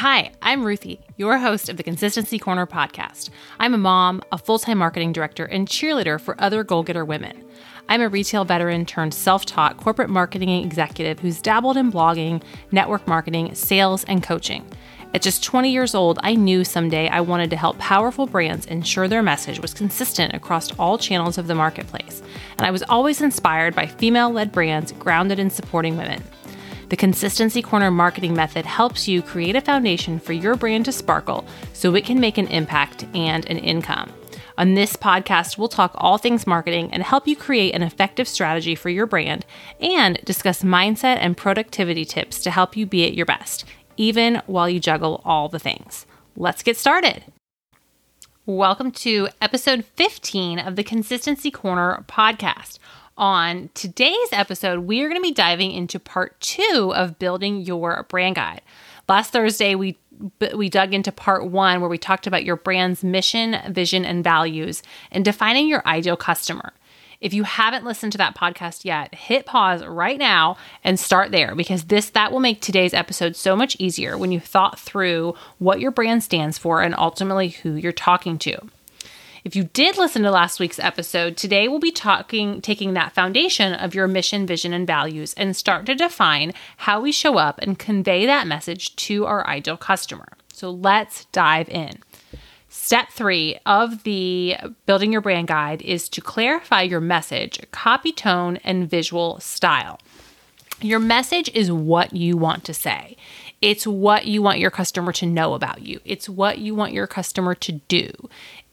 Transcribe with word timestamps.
Hi, 0.00 0.32
I'm 0.40 0.64
Ruthie, 0.64 0.98
your 1.18 1.36
host 1.36 1.68
of 1.68 1.76
the 1.76 1.82
Consistency 1.82 2.38
Corner 2.38 2.66
podcast. 2.66 3.28
I'm 3.58 3.74
a 3.74 3.76
mom, 3.76 4.22
a 4.32 4.38
full 4.38 4.58
time 4.58 4.78
marketing 4.78 5.12
director, 5.12 5.44
and 5.44 5.68
cheerleader 5.68 6.18
for 6.18 6.40
other 6.40 6.64
goal 6.64 6.82
getter 6.82 7.04
women. 7.04 7.44
I'm 7.86 8.00
a 8.00 8.08
retail 8.08 8.46
veteran 8.46 8.86
turned 8.86 9.12
self 9.12 9.44
taught 9.44 9.76
corporate 9.76 10.08
marketing 10.08 10.48
executive 10.48 11.20
who's 11.20 11.42
dabbled 11.42 11.76
in 11.76 11.92
blogging, 11.92 12.42
network 12.72 13.06
marketing, 13.06 13.54
sales, 13.54 14.04
and 14.04 14.22
coaching. 14.22 14.64
At 15.12 15.20
just 15.20 15.44
20 15.44 15.70
years 15.70 15.94
old, 15.94 16.18
I 16.22 16.34
knew 16.34 16.64
someday 16.64 17.10
I 17.10 17.20
wanted 17.20 17.50
to 17.50 17.56
help 17.58 17.76
powerful 17.76 18.26
brands 18.26 18.64
ensure 18.64 19.06
their 19.06 19.22
message 19.22 19.60
was 19.60 19.74
consistent 19.74 20.32
across 20.32 20.72
all 20.78 20.96
channels 20.96 21.36
of 21.36 21.46
the 21.46 21.54
marketplace. 21.54 22.22
And 22.56 22.66
I 22.66 22.70
was 22.70 22.82
always 22.84 23.20
inspired 23.20 23.74
by 23.74 23.86
female 23.86 24.30
led 24.30 24.50
brands 24.50 24.92
grounded 24.92 25.38
in 25.38 25.50
supporting 25.50 25.98
women. 25.98 26.22
The 26.90 26.96
Consistency 26.96 27.62
Corner 27.62 27.92
marketing 27.92 28.34
method 28.34 28.66
helps 28.66 29.06
you 29.06 29.22
create 29.22 29.54
a 29.54 29.60
foundation 29.60 30.18
for 30.18 30.32
your 30.32 30.56
brand 30.56 30.86
to 30.86 30.92
sparkle 30.92 31.44
so 31.72 31.94
it 31.94 32.04
can 32.04 32.18
make 32.18 32.36
an 32.36 32.48
impact 32.48 33.06
and 33.14 33.48
an 33.48 33.58
income. 33.58 34.12
On 34.58 34.74
this 34.74 34.96
podcast, 34.96 35.56
we'll 35.56 35.68
talk 35.68 35.92
all 35.94 36.18
things 36.18 36.48
marketing 36.48 36.92
and 36.92 37.04
help 37.04 37.28
you 37.28 37.36
create 37.36 37.76
an 37.76 37.84
effective 37.84 38.26
strategy 38.26 38.74
for 38.74 38.90
your 38.90 39.06
brand 39.06 39.46
and 39.78 40.18
discuss 40.24 40.64
mindset 40.64 41.18
and 41.20 41.36
productivity 41.36 42.04
tips 42.04 42.40
to 42.40 42.50
help 42.50 42.76
you 42.76 42.86
be 42.86 43.06
at 43.06 43.14
your 43.14 43.24
best, 43.24 43.64
even 43.96 44.42
while 44.46 44.68
you 44.68 44.80
juggle 44.80 45.22
all 45.24 45.48
the 45.48 45.60
things. 45.60 46.06
Let's 46.34 46.64
get 46.64 46.76
started. 46.76 47.22
Welcome 48.46 48.90
to 48.92 49.28
episode 49.40 49.84
15 49.84 50.58
of 50.58 50.74
the 50.74 50.82
Consistency 50.82 51.52
Corner 51.52 52.04
podcast. 52.08 52.80
On 53.20 53.68
today's 53.74 54.32
episode, 54.32 54.78
we 54.80 55.02
are 55.02 55.08
going 55.08 55.20
to 55.20 55.28
be 55.28 55.30
diving 55.30 55.72
into 55.72 56.00
part 56.00 56.40
two 56.40 56.90
of 56.96 57.18
building 57.18 57.60
your 57.60 58.06
brand 58.08 58.36
guide. 58.36 58.62
Last 59.10 59.30
Thursday, 59.30 59.74
we 59.74 59.98
we 60.54 60.70
dug 60.70 60.94
into 60.94 61.12
part 61.12 61.46
one 61.46 61.82
where 61.82 61.90
we 61.90 61.98
talked 61.98 62.26
about 62.26 62.44
your 62.44 62.56
brand's 62.56 63.04
mission, 63.04 63.58
vision, 63.68 64.06
and 64.06 64.24
values 64.24 64.82
and 65.10 65.22
defining 65.22 65.68
your 65.68 65.86
ideal 65.86 66.16
customer. 66.16 66.72
If 67.20 67.34
you 67.34 67.42
haven't 67.42 67.84
listened 67.84 68.12
to 68.12 68.18
that 68.18 68.34
podcast 68.34 68.86
yet, 68.86 69.14
hit 69.14 69.44
pause 69.44 69.84
right 69.84 70.18
now 70.18 70.56
and 70.82 70.98
start 70.98 71.30
there 71.30 71.54
because 71.54 71.84
this 71.84 72.08
that 72.10 72.32
will 72.32 72.40
make 72.40 72.62
today's 72.62 72.94
episode 72.94 73.36
so 73.36 73.54
much 73.54 73.76
easier 73.78 74.16
when 74.16 74.32
you've 74.32 74.44
thought 74.44 74.80
through 74.80 75.34
what 75.58 75.80
your 75.80 75.90
brand 75.90 76.22
stands 76.22 76.56
for 76.56 76.80
and 76.80 76.94
ultimately 76.96 77.50
who 77.50 77.74
you're 77.74 77.92
talking 77.92 78.38
to. 78.38 78.58
If 79.42 79.56
you 79.56 79.64
did 79.64 79.96
listen 79.96 80.22
to 80.22 80.30
last 80.30 80.60
week's 80.60 80.78
episode, 80.78 81.36
today 81.36 81.66
we'll 81.66 81.78
be 81.78 81.90
talking 81.90 82.60
taking 82.60 82.92
that 82.92 83.14
foundation 83.14 83.72
of 83.72 83.94
your 83.94 84.06
mission, 84.06 84.46
vision 84.46 84.74
and 84.74 84.86
values 84.86 85.32
and 85.34 85.56
start 85.56 85.86
to 85.86 85.94
define 85.94 86.52
how 86.78 87.00
we 87.00 87.10
show 87.10 87.38
up 87.38 87.58
and 87.62 87.78
convey 87.78 88.26
that 88.26 88.46
message 88.46 88.94
to 88.96 89.24
our 89.24 89.46
ideal 89.46 89.78
customer. 89.78 90.28
So 90.52 90.70
let's 90.70 91.24
dive 91.26 91.70
in. 91.70 92.00
Step 92.68 93.08
three 93.10 93.58
of 93.64 94.02
the 94.02 94.56
Building 94.84 95.10
Your 95.10 95.22
Brand 95.22 95.48
Guide 95.48 95.80
is 95.82 96.08
to 96.10 96.20
clarify 96.20 96.82
your 96.82 97.00
message, 97.00 97.60
copy 97.72 98.12
tone, 98.12 98.58
and 98.58 98.88
visual 98.88 99.40
style. 99.40 99.98
Your 100.82 100.98
message 100.98 101.50
is 101.54 101.72
what 101.72 102.14
you 102.14 102.36
want 102.36 102.64
to 102.64 102.74
say. 102.74 103.16
It's 103.60 103.86
what 103.86 104.24
you 104.26 104.40
want 104.40 104.58
your 104.58 104.70
customer 104.70 105.12
to 105.14 105.26
know 105.26 105.52
about 105.52 105.82
you. 105.82 106.00
It's 106.06 106.28
what 106.28 106.58
you 106.58 106.74
want 106.74 106.94
your 106.94 107.06
customer 107.06 107.54
to 107.56 107.72
do. 107.72 108.10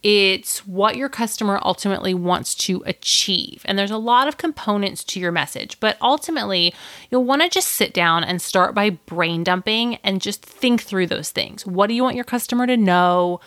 It's 0.03 0.65
what 0.67 0.95
your 0.95 1.09
customer 1.09 1.59
ultimately 1.63 2.13
wants 2.13 2.53
to 2.55 2.83
achieve. 2.85 3.63
And 3.65 3.77
there's 3.77 3.91
a 3.91 3.97
lot 3.97 4.27
of 4.27 4.37
components 4.37 5.03
to 5.05 5.19
your 5.19 5.31
message, 5.31 5.79
but 5.79 5.97
ultimately, 6.01 6.73
you'll 7.09 7.23
want 7.23 7.41
to 7.41 7.49
just 7.49 7.69
sit 7.69 7.93
down 7.93 8.23
and 8.23 8.41
start 8.41 8.75
by 8.75 8.91
brain 8.91 9.43
dumping 9.43 9.95
and 10.03 10.21
just 10.21 10.45
think 10.45 10.81
through 10.81 11.07
those 11.07 11.31
things. 11.31 11.65
What 11.65 11.87
do 11.87 11.93
you 11.93 12.03
want 12.03 12.15
your 12.15 12.25
customer 12.25 12.67
to 12.67 12.77
know? 12.77 13.39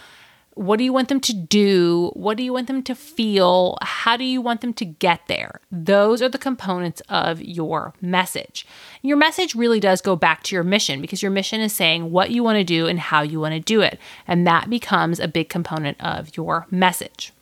What 0.61 0.77
do 0.77 0.85
you 0.85 0.93
want 0.93 1.09
them 1.09 1.21
to 1.21 1.33
do? 1.33 2.11
What 2.13 2.37
do 2.37 2.43
you 2.43 2.53
want 2.53 2.67
them 2.67 2.83
to 2.83 2.95
feel? 2.95 3.79
How 3.81 4.19
do 4.19 4.25
you 4.25 4.43
want 4.43 4.61
them 4.61 4.75
to 4.75 4.85
get 4.85 5.23
there? 5.27 5.63
Those 5.73 6.21
are 6.21 6.29
the 6.29 6.37
components 6.37 7.01
of 7.09 7.41
your 7.41 7.95
message. 8.03 8.67
Your 9.01 9.17
message 9.17 9.55
really 9.55 9.81
does 9.81 10.03
go 10.03 10.17
back 10.17 10.43
to 10.43 10.55
your 10.55 10.63
mission 10.63 11.01
because 11.01 11.23
your 11.23 11.31
mission 11.31 11.63
is 11.63 11.73
saying 11.73 12.11
what 12.11 12.31
you 12.31 12.43
want 12.43 12.59
to 12.59 12.65
do 12.65 12.87
and 12.87 13.01
how 13.01 13.23
you 13.23 13.41
want 13.41 13.55
to 13.55 13.61
do 13.61 13.81
it. 13.81 13.99
And 14.29 14.47
that 14.47 14.69
becomes 14.69 15.19
a 15.19 15.29
big 15.29 15.49
component 15.49 15.99
of 15.99 16.37
your 16.37 16.67
message. 16.71 17.33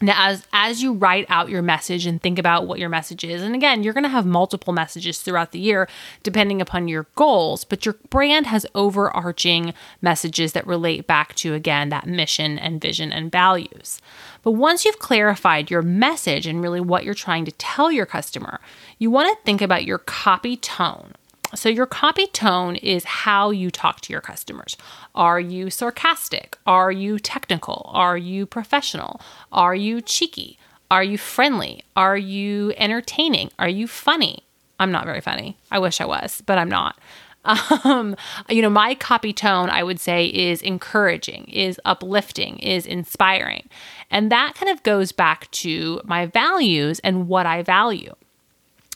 Now, 0.00 0.14
as 0.28 0.46
as 0.52 0.80
you 0.80 0.92
write 0.92 1.26
out 1.28 1.48
your 1.48 1.62
message 1.62 2.06
and 2.06 2.22
think 2.22 2.38
about 2.38 2.68
what 2.68 2.78
your 2.78 2.88
message 2.88 3.24
is, 3.24 3.42
and 3.42 3.54
again, 3.54 3.82
you're 3.82 3.92
going 3.92 4.04
to 4.04 4.08
have 4.08 4.26
multiple 4.26 4.72
messages 4.72 5.20
throughout 5.20 5.50
the 5.50 5.58
year 5.58 5.88
depending 6.22 6.60
upon 6.60 6.86
your 6.86 7.06
goals, 7.16 7.64
but 7.64 7.84
your 7.84 7.96
brand 8.08 8.46
has 8.46 8.64
overarching 8.76 9.74
messages 10.00 10.52
that 10.52 10.66
relate 10.66 11.08
back 11.08 11.34
to 11.36 11.52
again 11.52 11.88
that 11.88 12.06
mission 12.06 12.60
and 12.60 12.80
vision 12.80 13.12
and 13.12 13.32
values. 13.32 14.00
But 14.42 14.52
once 14.52 14.84
you've 14.84 15.00
clarified 15.00 15.68
your 15.68 15.82
message 15.82 16.46
and 16.46 16.62
really 16.62 16.80
what 16.80 17.04
you're 17.04 17.14
trying 17.14 17.44
to 17.46 17.52
tell 17.52 17.90
your 17.90 18.06
customer, 18.06 18.60
you 18.98 19.10
want 19.10 19.36
to 19.36 19.44
think 19.44 19.60
about 19.60 19.84
your 19.84 19.98
copy 19.98 20.56
tone. 20.56 21.14
So, 21.54 21.68
your 21.68 21.86
copy 21.86 22.26
tone 22.26 22.76
is 22.76 23.04
how 23.04 23.50
you 23.50 23.70
talk 23.70 24.02
to 24.02 24.12
your 24.12 24.20
customers. 24.20 24.76
Are 25.14 25.40
you 25.40 25.70
sarcastic? 25.70 26.58
Are 26.66 26.92
you 26.92 27.18
technical? 27.18 27.90
Are 27.94 28.18
you 28.18 28.44
professional? 28.44 29.20
Are 29.50 29.74
you 29.74 30.02
cheeky? 30.02 30.58
Are 30.90 31.02
you 31.02 31.16
friendly? 31.16 31.84
Are 31.96 32.16
you 32.16 32.74
entertaining? 32.76 33.50
Are 33.58 33.68
you 33.68 33.86
funny? 33.88 34.44
I'm 34.78 34.92
not 34.92 35.06
very 35.06 35.20
funny. 35.20 35.56
I 35.70 35.78
wish 35.78 36.00
I 36.00 36.06
was, 36.06 36.42
but 36.44 36.58
I'm 36.58 36.68
not. 36.68 36.98
Um, 37.84 38.14
you 38.50 38.60
know, 38.60 38.68
my 38.68 38.94
copy 38.94 39.32
tone, 39.32 39.70
I 39.70 39.82
would 39.82 39.98
say, 40.00 40.26
is 40.26 40.60
encouraging, 40.60 41.44
is 41.44 41.80
uplifting, 41.86 42.58
is 42.58 42.84
inspiring. 42.84 43.70
And 44.10 44.30
that 44.30 44.54
kind 44.54 44.70
of 44.70 44.82
goes 44.82 45.12
back 45.12 45.50
to 45.52 46.02
my 46.04 46.26
values 46.26 46.98
and 46.98 47.26
what 47.26 47.46
I 47.46 47.62
value. 47.62 48.14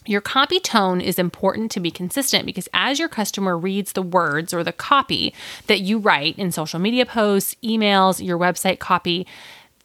Your 0.05 0.21
copy 0.21 0.59
tone 0.59 1.01
is 1.01 1.19
important 1.19 1.71
to 1.73 1.81
be 1.81 1.91
consistent 1.91 2.45
because 2.45 2.69
as 2.75 2.99
your 2.99 3.09
customer 3.09 3.57
reads 3.57 3.93
the 3.93 4.03
words 4.03 4.53
or 4.53 4.65
the 4.65 4.73
copy 4.73 5.33
that 5.69 5.81
you 5.81 5.99
write 5.99 6.37
in 6.39 6.51
social 6.51 6.81
media 6.81 7.07
posts, 7.07 7.55
emails, 7.63 8.25
your 8.25 8.39
website 8.39 8.81
copy, 8.81 9.27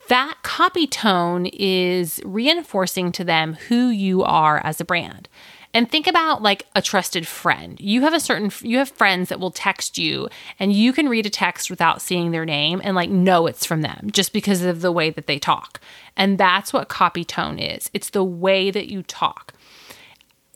that 0.09 0.35
copy 0.41 0.88
tone 0.88 1.45
is 1.47 2.19
reinforcing 2.25 3.11
to 3.11 3.23
them 3.23 3.53
who 3.67 3.89
you 3.89 4.23
are 4.23 4.59
as 4.63 4.81
a 4.81 4.85
brand. 4.85 5.29
And 5.73 5.91
think 5.91 6.07
about 6.07 6.41
like 6.41 6.66
a 6.73 6.81
trusted 6.81 7.28
friend. 7.28 7.79
You 7.79 8.01
have 8.01 8.13
a 8.13 8.19
certain 8.19 8.49
you 8.67 8.79
have 8.79 8.89
friends 8.89 9.29
that 9.29 9.39
will 9.39 9.51
text 9.51 9.97
you 9.97 10.29
and 10.59 10.73
you 10.73 10.94
can 10.94 11.09
read 11.09 11.28
a 11.28 11.29
text 11.29 11.69
without 11.69 12.01
seeing 12.01 12.31
their 12.31 12.45
name 12.45 12.81
and 12.84 12.95
like 12.95 13.11
know 13.11 13.45
it's 13.45 13.66
from 13.66 13.81
them 13.81 14.09
just 14.11 14.34
because 14.34 14.63
of 14.63 14.81
the 14.81 14.91
way 14.91 15.11
that 15.11 15.28
they 15.28 15.38
talk. 15.38 15.79
And 16.16 16.39
that's 16.39 16.73
what 16.73 16.88
copy 16.88 17.23
tone 17.23 17.59
is. 17.59 17.91
It's 17.94 18.09
the 18.09 18.23
way 18.23 18.72
that 18.72 18.88
you 18.88 19.03
talk 19.03 19.53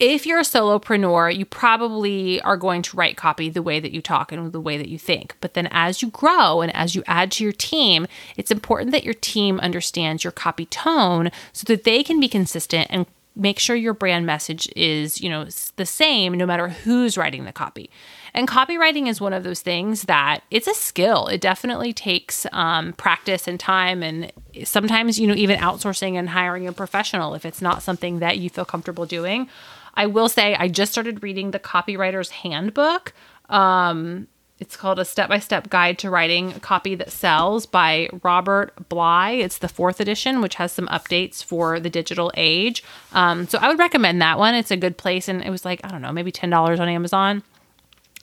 if 0.01 0.25
you're 0.25 0.39
a 0.39 0.44
solopreneur, 0.44 1.38
you 1.38 1.45
probably 1.45 2.41
are 2.41 2.57
going 2.57 2.81
to 2.81 2.97
write 2.97 3.17
copy 3.17 3.50
the 3.50 3.62
way 3.62 3.79
that 3.79 3.91
you 3.91 4.01
talk 4.01 4.31
and 4.31 4.51
the 4.51 4.59
way 4.59 4.75
that 4.75 4.89
you 4.89 4.97
think. 4.97 5.38
But 5.41 5.53
then 5.53 5.67
as 5.69 6.01
you 6.01 6.09
grow 6.09 6.62
and 6.62 6.75
as 6.75 6.95
you 6.95 7.03
add 7.06 7.31
to 7.34 7.44
your 7.44 7.53
team, 7.53 8.07
it's 8.35 8.50
important 8.50 8.91
that 8.94 9.03
your 9.03 9.13
team 9.13 9.59
understands 9.59 10.23
your 10.23 10.31
copy 10.31 10.66
tone 10.66 11.29
so 11.53 11.66
that 11.66 11.84
they 11.84 12.03
can 12.03 12.19
be 12.19 12.28
consistent 12.28 12.88
and 12.90 13.06
make 13.35 13.59
sure 13.59 13.75
your 13.75 13.94
brand 13.94 14.25
message 14.25 14.67
is, 14.75 15.22
you 15.22 15.29
know, 15.29 15.45
the 15.75 15.85
same 15.85 16.34
no 16.34 16.47
matter 16.47 16.69
who's 16.69 17.16
writing 17.16 17.45
the 17.45 17.53
copy. 17.53 17.90
And 18.34 18.47
copywriting 18.47 19.07
is 19.07 19.22
one 19.22 19.34
of 19.34 19.44
those 19.44 19.61
things 19.61 20.03
that 20.03 20.41
it's 20.50 20.67
a 20.67 20.73
skill. 20.73 21.28
It 21.28 21.41
definitely 21.41 21.94
takes 21.94 22.47
um, 22.51 22.94
practice 22.94 23.47
and 23.47 23.59
time, 23.59 24.01
and 24.01 24.34
sometimes, 24.63 25.19
you 25.19 25.28
know, 25.28 25.35
even 25.35 25.59
outsourcing 25.59 26.16
and 26.16 26.29
hiring 26.29 26.67
a 26.67 26.73
professional 26.73 27.35
if 27.35 27.45
it's 27.45 27.61
not 27.61 27.84
something 27.84 28.19
that 28.19 28.40
you 28.40 28.50
feel 28.50 28.66
comfortable 28.66 29.06
doing. 29.06 29.47
I 29.96 30.06
will 30.06 30.29
say 30.29 30.56
I 30.56 30.68
just 30.68 30.91
started 30.91 31.24
reading 31.24 31.52
the 31.52 31.59
copywriter's 31.59 32.29
handbook. 32.29 33.13
Um, 33.50 34.28
it's 34.62 34.78
called 34.78 35.00
a 35.00 35.06
step 35.06 35.28
by 35.28 35.40
step 35.40 35.72
guide 35.72 35.97
to 35.99 36.09
writing 36.11 36.53
a 36.53 36.59
copy 36.59 36.93
that 36.93 37.11
sells 37.11 37.66
by 37.66 38.09
Robert 38.22 38.90
Bly. 38.90 39.32
It's 39.32 39.58
the 39.58 39.67
fourth 39.67 39.99
edition, 39.99 40.40
which 40.40 40.55
has 40.55 40.72
some 40.72 40.88
updates 40.90 41.43
for 41.43 41.79
the 41.79 41.90
digital 41.90 42.32
age. 42.38 42.84
Um, 43.11 43.47
so 43.47 43.58
I 43.59 43.67
would 43.70 43.79
recommend 43.79 44.22
that 44.22 44.38
one. 44.38 44.53
It's 44.53 44.70
a 44.70 44.78
good 44.78 44.97
place. 44.97 45.28
And 45.28 45.41
it 45.41 45.49
was 45.49 45.66
like, 45.66 45.82
I 45.84 45.88
don't 45.88 46.03
know, 46.03 46.11
maybe 46.11 46.32
$10 46.32 46.79
on 46.79 46.88
Amazon. 46.88 47.41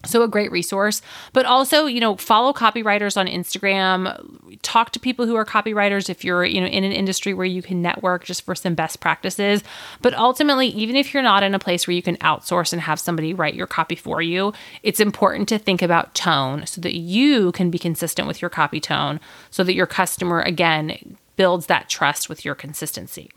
So, 0.05 0.23
a 0.23 0.29
great 0.29 0.53
resource, 0.53 1.03
but 1.33 1.45
also, 1.45 1.87
you 1.87 1.99
know, 1.99 2.15
follow 2.15 2.53
copywriters 2.53 3.17
on 3.17 3.27
Instagram. 3.27 4.63
Talk 4.63 4.93
to 4.93 5.01
people 5.01 5.27
who 5.27 5.35
are 5.35 5.45
copywriters 5.45 6.09
if 6.09 6.25
you're, 6.25 6.45
you 6.45 6.61
know, 6.61 6.69
in 6.69 6.85
an 6.85 6.93
industry 6.93 7.35
where 7.35 7.45
you 7.45 7.63
can 7.63 7.83
network 7.83 8.25
just 8.25 8.43
for 8.43 8.55
some 8.55 8.77
best 8.77 9.01
practices. 9.01 9.65
But 10.01 10.15
ultimately, 10.15 10.69
even 10.69 10.95
if 10.95 11.13
you're 11.13 11.23
not 11.23 11.43
in 11.43 11.53
a 11.53 11.59
place 11.59 11.89
where 11.89 11.97
you 11.97 12.03
can 12.03 12.17
outsource 12.19 12.73
and 12.73 12.81
have 12.83 13.01
somebody 13.01 13.35
write 13.35 13.55
your 13.55 13.67
copy 13.67 13.97
for 13.97 14.23
you, 14.23 14.53
it's 14.85 15.01
important 15.01 15.49
to 15.49 15.59
think 15.59 15.83
about 15.83 16.15
tone 16.15 16.65
so 16.65 16.81
that 16.81 16.95
you 16.95 17.51
can 17.51 17.69
be 17.69 17.79
consistent 17.79 18.29
with 18.29 18.41
your 18.41 18.51
copy 18.51 18.79
tone 18.79 19.19
so 19.51 19.65
that 19.65 19.75
your 19.75 19.87
customer, 19.87 20.43
again, 20.43 21.17
builds 21.35 21.67
that 21.67 21.89
trust 21.89 22.29
with 22.29 22.45
your 22.45 22.55
consistency. 22.55 23.31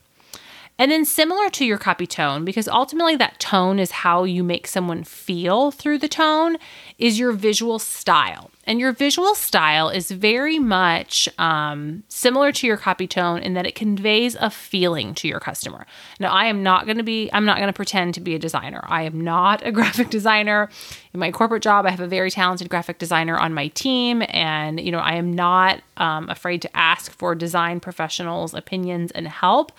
And 0.81 0.91
then 0.91 1.05
similar 1.05 1.51
to 1.51 1.63
your 1.63 1.77
copy 1.77 2.07
tone, 2.07 2.43
because 2.43 2.67
ultimately 2.67 3.15
that 3.17 3.39
tone 3.39 3.77
is 3.77 3.91
how 3.91 4.23
you 4.23 4.43
make 4.43 4.65
someone 4.65 5.03
feel 5.03 5.69
through 5.69 5.99
the 5.99 6.07
tone, 6.07 6.57
is 6.97 7.19
your 7.19 7.33
visual 7.33 7.77
style. 7.77 8.49
And 8.65 8.79
your 8.79 8.91
visual 8.91 9.35
style 9.35 9.89
is 9.89 10.09
very 10.09 10.57
much 10.57 11.29
um, 11.37 12.03
similar 12.07 12.51
to 12.53 12.65
your 12.65 12.77
copy 12.77 13.07
tone 13.07 13.43
in 13.43 13.53
that 13.53 13.67
it 13.67 13.75
conveys 13.75 14.35
a 14.35 14.49
feeling 14.49 15.13
to 15.15 15.27
your 15.27 15.39
customer. 15.39 15.85
Now, 16.19 16.31
I 16.31 16.45
am 16.45 16.63
not 16.63 16.85
going 16.85 16.97
to 16.97 17.03
be, 17.03 17.29
I'm 17.31 17.45
not 17.45 17.57
going 17.57 17.67
to 17.67 17.73
pretend 17.73 18.15
to 18.15 18.21
be 18.21 18.33
a 18.33 18.39
designer. 18.39 18.83
I 18.87 19.03
am 19.03 19.21
not 19.21 19.65
a 19.65 19.71
graphic 19.77 20.09
designer. 20.09 20.69
In 21.13 21.19
my 21.19 21.31
corporate 21.31 21.61
job, 21.63 21.85
I 21.85 21.91
have 21.91 21.99
a 21.99 22.07
very 22.07 22.31
talented 22.31 22.69
graphic 22.69 22.97
designer 22.97 23.37
on 23.37 23.53
my 23.53 23.67
team. 23.69 24.23
And, 24.29 24.79
you 24.79 24.91
know, 24.91 24.99
I 24.99 25.13
am 25.13 25.33
not 25.33 25.81
um, 25.97 26.29
afraid 26.29 26.61
to 26.63 26.77
ask 26.77 27.11
for 27.11 27.35
design 27.35 27.79
professionals' 27.79 28.53
opinions 28.53 29.11
and 29.11 29.27
help. 29.27 29.71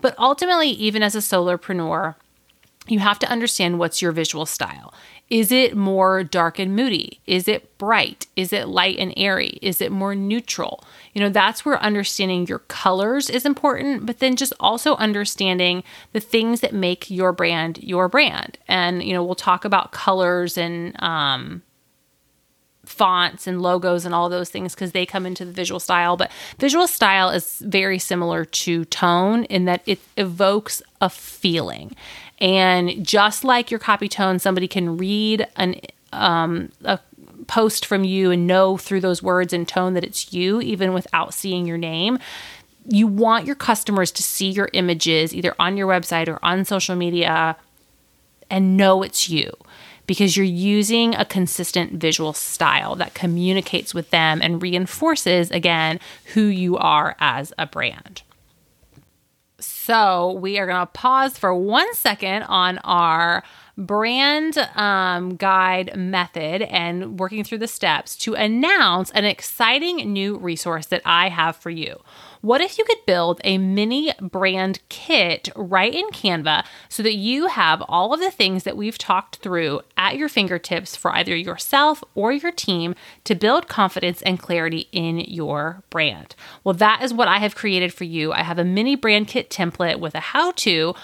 But 0.00 0.16
ultimately, 0.18 0.47
even 0.70 1.02
as 1.02 1.14
a 1.14 1.18
solopreneur, 1.18 2.14
you 2.86 2.98
have 3.00 3.18
to 3.18 3.30
understand 3.30 3.78
what's 3.78 4.00
your 4.00 4.12
visual 4.12 4.46
style. 4.46 4.92
Is 5.30 5.52
it 5.52 5.76
more 5.76 6.24
dark 6.24 6.58
and 6.58 6.74
moody? 6.74 7.20
Is 7.26 7.48
it 7.48 7.76
bright? 7.76 8.26
Is 8.34 8.50
it 8.50 8.66
light 8.66 8.98
and 8.98 9.12
airy? 9.14 9.58
Is 9.60 9.82
it 9.82 9.92
more 9.92 10.14
neutral? 10.14 10.82
You 11.12 11.20
know, 11.20 11.28
that's 11.28 11.66
where 11.66 11.78
understanding 11.82 12.46
your 12.46 12.60
colors 12.60 13.28
is 13.28 13.44
important, 13.44 14.06
but 14.06 14.20
then 14.20 14.36
just 14.36 14.54
also 14.58 14.96
understanding 14.96 15.84
the 16.14 16.20
things 16.20 16.60
that 16.60 16.72
make 16.72 17.10
your 17.10 17.32
brand 17.32 17.78
your 17.82 18.08
brand. 18.08 18.56
And, 18.68 19.02
you 19.02 19.12
know, 19.12 19.22
we'll 19.22 19.34
talk 19.34 19.66
about 19.66 19.92
colors 19.92 20.56
and, 20.56 21.00
um, 21.02 21.62
fonts 22.88 23.46
and 23.46 23.60
logos 23.60 24.04
and 24.04 24.14
all 24.14 24.28
those 24.28 24.48
things 24.48 24.74
because 24.74 24.92
they 24.92 25.04
come 25.04 25.26
into 25.26 25.44
the 25.44 25.52
visual 25.52 25.78
style. 25.78 26.16
But 26.16 26.32
visual 26.58 26.86
style 26.86 27.28
is 27.30 27.58
very 27.64 27.98
similar 27.98 28.44
to 28.44 28.84
tone 28.86 29.44
in 29.44 29.66
that 29.66 29.82
it 29.86 30.00
evokes 30.16 30.82
a 31.00 31.10
feeling. 31.10 31.94
And 32.40 33.06
just 33.06 33.44
like 33.44 33.70
your 33.70 33.80
copy 33.80 34.08
tone, 34.08 34.38
somebody 34.38 34.68
can 34.68 34.96
read 34.96 35.46
an 35.56 35.80
um, 36.12 36.70
a 36.84 36.98
post 37.46 37.84
from 37.84 38.04
you 38.04 38.30
and 38.30 38.46
know 38.46 38.76
through 38.76 39.00
those 39.00 39.22
words 39.22 39.52
and 39.52 39.68
tone 39.68 39.94
that 39.94 40.04
it's 40.04 40.32
you, 40.32 40.60
even 40.60 40.92
without 40.92 41.34
seeing 41.34 41.66
your 41.66 41.78
name. 41.78 42.18
You 42.86 43.06
want 43.06 43.44
your 43.44 43.54
customers 43.54 44.10
to 44.12 44.22
see 44.22 44.48
your 44.48 44.70
images 44.72 45.34
either 45.34 45.54
on 45.58 45.76
your 45.76 45.86
website 45.88 46.28
or 46.28 46.38
on 46.42 46.64
social 46.64 46.96
media 46.96 47.56
and 48.50 48.78
know 48.78 49.02
it's 49.02 49.28
you 49.28 49.52
because 50.08 50.36
you're 50.36 50.46
using 50.46 51.14
a 51.14 51.24
consistent 51.24 51.92
visual 51.92 52.32
style 52.32 52.96
that 52.96 53.14
communicates 53.14 53.94
with 53.94 54.10
them 54.10 54.40
and 54.42 54.60
reinforces, 54.60 55.50
again, 55.52 56.00
who 56.32 56.46
you 56.46 56.78
are 56.78 57.14
as 57.20 57.52
a 57.58 57.66
brand. 57.66 58.22
So 59.60 60.32
we 60.32 60.58
are 60.58 60.66
going 60.66 60.80
to 60.80 60.86
pause 60.86 61.36
for 61.36 61.54
one 61.54 61.92
second 61.94 62.44
on 62.44 62.78
our 62.78 63.44
brand 63.76 64.56
um, 64.76 65.36
guide 65.36 65.94
method 65.96 66.62
and 66.62 67.20
working 67.20 67.44
through 67.44 67.58
the 67.58 67.68
steps 67.68 68.16
to 68.16 68.34
announce 68.34 69.10
an 69.10 69.24
exciting 69.24 70.12
new 70.12 70.38
resource 70.38 70.86
that 70.86 71.02
I 71.04 71.28
have 71.28 71.54
for 71.54 71.70
you. 71.70 72.00
What 72.48 72.62
if 72.62 72.78
you 72.78 72.84
could 72.84 73.04
build 73.04 73.42
a 73.44 73.58
mini 73.58 74.10
brand 74.22 74.78
kit 74.88 75.50
right 75.54 75.94
in 75.94 76.06
Canva 76.06 76.64
so 76.88 77.02
that 77.02 77.14
you 77.14 77.48
have 77.48 77.82
all 77.82 78.14
of 78.14 78.20
the 78.20 78.30
things 78.30 78.64
that 78.64 78.74
we've 78.74 78.96
talked 78.96 79.36
through 79.36 79.82
at 79.98 80.16
your 80.16 80.30
fingertips 80.30 80.96
for 80.96 81.14
either 81.14 81.36
yourself 81.36 82.02
or 82.14 82.32
your 82.32 82.50
team 82.50 82.94
to 83.24 83.34
build 83.34 83.68
confidence 83.68 84.22
and 84.22 84.38
clarity 84.38 84.88
in 84.92 85.18
your 85.18 85.82
brand? 85.90 86.34
Well, 86.64 86.72
that 86.76 87.02
is 87.02 87.12
what 87.12 87.28
I 87.28 87.36
have 87.36 87.54
created 87.54 87.92
for 87.92 88.04
you. 88.04 88.32
I 88.32 88.44
have 88.44 88.58
a 88.58 88.64
mini 88.64 88.96
brand 88.96 89.28
kit 89.28 89.50
template 89.50 90.00
with 90.00 90.14
a 90.14 90.20
how 90.20 90.52
to 90.52 90.94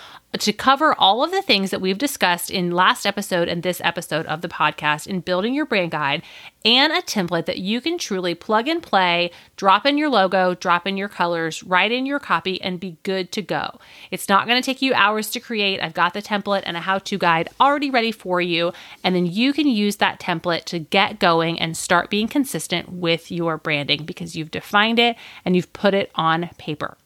to 0.40 0.52
cover 0.52 0.94
all 0.98 1.22
of 1.22 1.30
the 1.30 1.42
things 1.42 1.70
that 1.70 1.80
we've 1.80 1.98
discussed 1.98 2.50
in 2.50 2.72
last 2.72 3.06
episode 3.06 3.48
and 3.48 3.62
this 3.62 3.80
episode 3.84 4.26
of 4.26 4.40
the 4.40 4.48
podcast 4.48 5.06
in 5.06 5.20
building 5.20 5.54
your 5.54 5.66
brand 5.66 5.92
guide 5.92 6.22
and 6.64 6.92
a 6.92 7.02
template 7.02 7.46
that 7.46 7.58
you 7.58 7.80
can 7.80 7.98
truly 7.98 8.34
plug 8.34 8.66
and 8.66 8.82
play, 8.82 9.30
drop 9.56 9.84
in 9.86 9.98
your 9.98 10.08
logo, 10.08 10.54
drop 10.54 10.86
in 10.86 10.96
your 10.96 11.08
colors, 11.08 11.62
write 11.62 11.92
in 11.92 12.06
your 12.06 12.18
copy, 12.18 12.60
and 12.62 12.80
be 12.80 12.96
good 13.02 13.30
to 13.32 13.42
go. 13.42 13.78
It's 14.10 14.28
not 14.28 14.46
going 14.46 14.60
to 14.60 14.64
take 14.64 14.82
you 14.82 14.94
hours 14.94 15.30
to 15.30 15.40
create. 15.40 15.80
I've 15.80 15.94
got 15.94 16.14
the 16.14 16.22
template 16.22 16.62
and 16.64 16.76
a 16.76 16.80
how 16.80 16.98
to 16.98 17.18
guide 17.18 17.48
already 17.60 17.90
ready 17.90 18.12
for 18.12 18.40
you. 18.40 18.72
And 19.02 19.14
then 19.14 19.26
you 19.26 19.52
can 19.52 19.68
use 19.68 19.96
that 19.96 20.20
template 20.20 20.64
to 20.64 20.78
get 20.78 21.20
going 21.20 21.60
and 21.60 21.76
start 21.76 22.10
being 22.10 22.28
consistent 22.28 22.90
with 22.90 23.30
your 23.30 23.58
branding 23.58 24.04
because 24.04 24.34
you've 24.34 24.50
defined 24.50 24.98
it 24.98 25.16
and 25.44 25.54
you've 25.54 25.72
put 25.72 25.94
it 25.94 26.10
on 26.14 26.50
paper. 26.58 26.96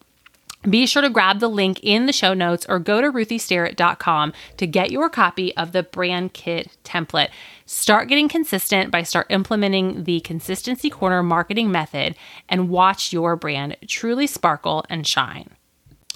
Be 0.63 0.85
sure 0.85 1.01
to 1.01 1.09
grab 1.09 1.39
the 1.39 1.47
link 1.47 1.79
in 1.83 2.05
the 2.05 2.11
show 2.11 2.33
notes 2.33 2.65
or 2.67 2.79
go 2.79 2.99
to 2.99 3.09
ruthiesterrett.com 3.09 4.33
to 4.57 4.67
get 4.67 4.91
your 4.91 5.09
copy 5.09 5.55
of 5.55 5.71
the 5.71 5.83
brand 5.83 6.33
kit 6.33 6.75
template. 6.83 7.29
Start 7.65 8.09
getting 8.09 8.27
consistent 8.27 8.91
by 8.91 9.03
start 9.03 9.27
implementing 9.29 10.03
the 10.03 10.19
consistency 10.19 10.89
corner 10.89 11.23
marketing 11.23 11.71
method 11.71 12.15
and 12.49 12.67
watch 12.67 13.13
your 13.13 13.37
brand 13.37 13.77
truly 13.87 14.27
sparkle 14.27 14.85
and 14.89 15.07
shine. 15.07 15.51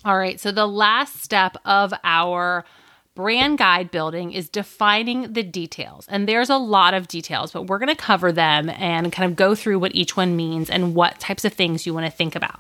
All 0.03 0.17
right, 0.17 0.37
so 0.37 0.51
the 0.51 0.67
last 0.67 1.23
step 1.23 1.55
of 1.63 1.93
our 2.03 2.65
brand 3.15 3.59
guide 3.59 3.91
building 3.91 4.31
is 4.31 4.49
defining 4.49 5.33
the 5.33 5.43
details. 5.43 6.07
And 6.09 6.27
there's 6.27 6.49
a 6.49 6.57
lot 6.57 6.95
of 6.95 7.07
details, 7.07 7.51
but 7.51 7.67
we're 7.67 7.77
going 7.77 7.89
to 7.89 7.95
cover 7.95 8.31
them 8.31 8.69
and 8.69 9.11
kind 9.11 9.29
of 9.29 9.35
go 9.35 9.53
through 9.53 9.77
what 9.79 9.93
each 9.93 10.17
one 10.17 10.35
means 10.35 10.69
and 10.69 10.95
what 10.95 11.19
types 11.19 11.45
of 11.45 11.53
things 11.53 11.85
you 11.85 11.93
want 11.93 12.07
to 12.07 12.11
think 12.11 12.35
about. 12.35 12.59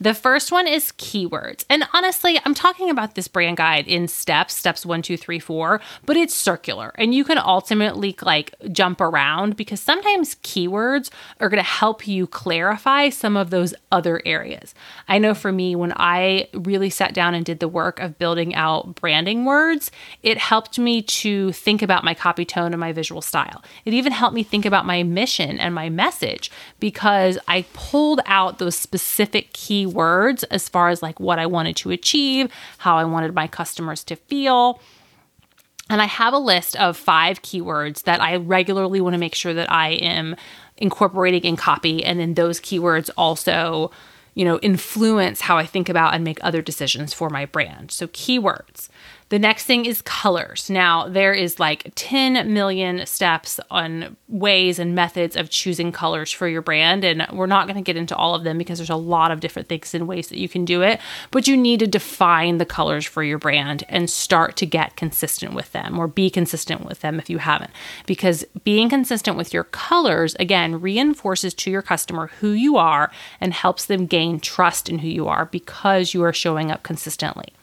The 0.00 0.12
first 0.12 0.50
one 0.50 0.66
is 0.66 0.92
keywords. 0.92 1.64
And 1.70 1.84
honestly, 1.94 2.40
I'm 2.44 2.54
talking 2.54 2.90
about 2.90 3.14
this 3.14 3.28
brand 3.28 3.58
guide 3.58 3.86
in 3.86 4.08
steps, 4.08 4.54
steps 4.54 4.84
one, 4.84 5.02
two, 5.02 5.16
three, 5.16 5.38
four, 5.38 5.80
but 6.04 6.16
it's 6.16 6.34
circular 6.34 6.92
and 6.96 7.14
you 7.14 7.24
can 7.24 7.38
ultimately 7.38 8.16
like 8.22 8.54
jump 8.72 9.00
around 9.00 9.56
because 9.56 9.80
sometimes 9.80 10.34
keywords 10.36 11.10
are 11.38 11.48
going 11.48 11.62
to 11.62 11.68
help 11.68 12.08
you 12.08 12.26
clarify 12.26 13.08
some 13.08 13.36
of 13.36 13.50
those 13.50 13.72
other 13.92 14.20
areas. 14.26 14.74
I 15.06 15.18
know 15.18 15.34
for 15.34 15.52
me, 15.52 15.76
when 15.76 15.92
I 15.94 16.48
really 16.52 16.90
sat 16.90 17.14
down 17.14 17.34
and 17.34 17.44
did 17.44 17.60
the 17.60 17.68
work 17.68 18.00
of 18.00 18.18
building 18.18 18.54
out 18.54 18.96
branding 18.96 19.44
words, 19.44 19.91
it 20.22 20.38
helped 20.38 20.78
me 20.78 21.02
to 21.02 21.52
think 21.52 21.82
about 21.82 22.04
my 22.04 22.14
copy 22.14 22.44
tone 22.44 22.72
and 22.72 22.80
my 22.80 22.92
visual 22.92 23.22
style. 23.22 23.62
It 23.84 23.94
even 23.94 24.12
helped 24.12 24.34
me 24.34 24.42
think 24.42 24.64
about 24.64 24.86
my 24.86 25.02
mission 25.02 25.58
and 25.58 25.74
my 25.74 25.88
message 25.88 26.50
because 26.80 27.38
I 27.48 27.64
pulled 27.72 28.20
out 28.26 28.58
those 28.58 28.76
specific 28.76 29.52
keywords 29.52 30.44
as 30.50 30.68
far 30.68 30.88
as 30.88 31.02
like 31.02 31.20
what 31.20 31.38
I 31.38 31.46
wanted 31.46 31.76
to 31.76 31.90
achieve, 31.90 32.52
how 32.78 32.96
I 32.96 33.04
wanted 33.04 33.34
my 33.34 33.46
customers 33.46 34.04
to 34.04 34.16
feel. 34.16 34.80
And 35.90 36.00
I 36.00 36.06
have 36.06 36.32
a 36.32 36.38
list 36.38 36.74
of 36.76 36.96
five 36.96 37.42
keywords 37.42 38.04
that 38.04 38.20
I 38.20 38.36
regularly 38.36 39.00
want 39.00 39.14
to 39.14 39.18
make 39.18 39.34
sure 39.34 39.52
that 39.52 39.70
I 39.70 39.90
am 39.90 40.36
incorporating 40.78 41.42
in 41.42 41.56
copy. 41.56 42.04
And 42.04 42.18
then 42.18 42.34
those 42.34 42.60
keywords 42.60 43.10
also, 43.16 43.90
you 44.34 44.44
know, 44.44 44.58
influence 44.60 45.42
how 45.42 45.58
I 45.58 45.66
think 45.66 45.88
about 45.88 46.14
and 46.14 46.24
make 46.24 46.38
other 46.42 46.62
decisions 46.62 47.12
for 47.12 47.28
my 47.28 47.44
brand. 47.44 47.90
So, 47.90 48.06
keywords. 48.08 48.88
The 49.32 49.38
next 49.38 49.64
thing 49.64 49.86
is 49.86 50.02
colors. 50.02 50.68
Now, 50.68 51.08
there 51.08 51.32
is 51.32 51.58
like 51.58 51.90
10 51.94 52.52
million 52.52 53.06
steps 53.06 53.58
on 53.70 54.14
ways 54.28 54.78
and 54.78 54.94
methods 54.94 55.36
of 55.36 55.48
choosing 55.48 55.90
colors 55.90 56.30
for 56.30 56.46
your 56.46 56.60
brand. 56.60 57.02
And 57.02 57.26
we're 57.32 57.46
not 57.46 57.66
going 57.66 57.76
to 57.76 57.82
get 57.82 57.96
into 57.96 58.14
all 58.14 58.34
of 58.34 58.44
them 58.44 58.58
because 58.58 58.78
there's 58.78 58.90
a 58.90 58.94
lot 58.94 59.30
of 59.30 59.40
different 59.40 59.70
things 59.70 59.94
and 59.94 60.06
ways 60.06 60.28
that 60.28 60.36
you 60.36 60.50
can 60.50 60.66
do 60.66 60.82
it. 60.82 61.00
But 61.30 61.48
you 61.48 61.56
need 61.56 61.80
to 61.80 61.86
define 61.86 62.58
the 62.58 62.66
colors 62.66 63.06
for 63.06 63.22
your 63.22 63.38
brand 63.38 63.84
and 63.88 64.10
start 64.10 64.54
to 64.56 64.66
get 64.66 64.96
consistent 64.96 65.54
with 65.54 65.72
them 65.72 65.98
or 65.98 66.08
be 66.08 66.28
consistent 66.28 66.84
with 66.84 67.00
them 67.00 67.18
if 67.18 67.30
you 67.30 67.38
haven't. 67.38 67.70
Because 68.04 68.44
being 68.64 68.90
consistent 68.90 69.38
with 69.38 69.54
your 69.54 69.64
colors, 69.64 70.34
again, 70.40 70.78
reinforces 70.78 71.54
to 71.54 71.70
your 71.70 71.80
customer 71.80 72.26
who 72.40 72.50
you 72.50 72.76
are 72.76 73.10
and 73.40 73.54
helps 73.54 73.86
them 73.86 74.04
gain 74.04 74.40
trust 74.40 74.90
in 74.90 74.98
who 74.98 75.08
you 75.08 75.26
are 75.26 75.46
because 75.46 76.12
you 76.12 76.22
are 76.22 76.34
showing 76.34 76.70
up 76.70 76.82
consistently. 76.82 77.54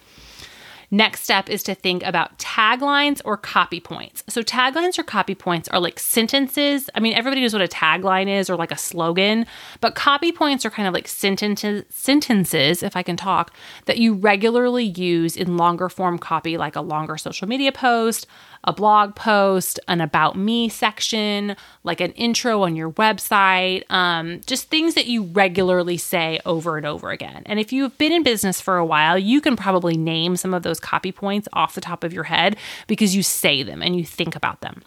Next 0.91 1.24
step 1.24 1.50
is 1.50 1.62
to 1.63 1.75
think 1.75 2.03
about 2.03 2.38
taglines 2.39 3.22
or 3.24 3.38
copy 3.38 3.79
points. 3.79 4.24
So, 4.27 4.41
taglines 4.41 4.98
or 4.98 5.03
copy 5.03 5.36
points 5.36 5.69
are 5.69 5.79
like 5.79 6.00
sentences. 6.00 6.89
I 6.96 7.00
mean, 7.00 7.13
everybody 7.13 7.41
knows 7.41 7.53
what 7.53 7.62
a 7.62 7.67
tagline 7.67 8.27
is 8.27 8.50
or 8.50 8.55
like 8.55 8.72
a 8.72 8.77
slogan, 8.77 9.46
but 9.81 9.93
copy 9.93 10.31
points 10.31 10.65
are 10.65 10.72
kind 10.72 10.88
of 10.88 10.93
like 10.93 11.08
sentences, 11.08 11.84
sentences, 11.89 12.81
if 12.81 12.96
I 12.96 13.03
can 13.03 13.17
talk, 13.17 13.53
that 13.86 14.00
you 14.00 14.15
regularly 14.15 14.86
use 14.86 15.38
in 15.38 15.58
longer 15.58 15.89
form 15.89 16.17
copy, 16.17 16.58
like 16.58 16.75
a 16.75 16.81
longer 16.81 17.17
social 17.17 17.48
media 17.48 17.72
post, 17.72 18.25
a 18.63 18.74
blog 18.74 19.15
post, 19.15 19.79
an 19.88 20.01
about 20.01 20.36
me 20.36 20.69
section, 20.69 21.55
like 21.84 22.01
an 22.01 22.12
intro 22.13 22.63
on 22.63 22.75
your 22.75 22.91
website, 22.91 23.89
um, 23.89 24.41
just 24.46 24.69
things 24.69 24.96
that 24.96 25.08
you 25.08 25.24
regularly 25.24 25.98
say 25.98 26.39
over 26.46 26.77
and 26.77 26.86
over 26.86 27.10
again. 27.12 27.43
And 27.46 27.60
if 27.60 27.72
you've 27.72 27.98
been 27.98 28.12
in 28.12 28.24
business 28.24 28.60
for 28.60 28.77
a 28.77 28.86
while, 28.86 29.17
you 29.17 29.39
can 29.39 29.55
probably 29.55 29.98
name 29.98 30.36
some 30.36 30.53
of 30.53 30.63
those 30.63 30.79
copy 30.80 31.12
points 31.12 31.48
off 31.54 31.76
the 31.76 31.82
top 31.82 32.04
of 32.04 32.14
your 32.14 32.26
head 32.26 32.58
because 32.88 33.16
you 33.16 33.24
say 33.24 33.64
them 33.64 33.82
and 33.82 33.96
you 33.96 34.06
think 34.06 34.36
about 34.36 34.62
them. 34.62 34.84